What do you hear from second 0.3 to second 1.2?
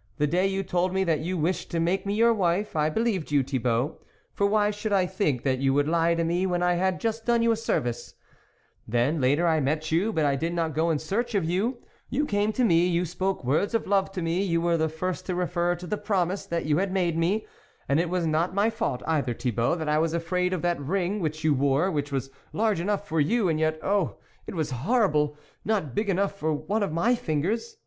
you told me that